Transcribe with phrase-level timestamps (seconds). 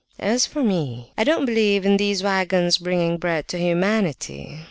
[0.17, 4.57] As for me, I don't believe in these waggons bringing bread to humanity.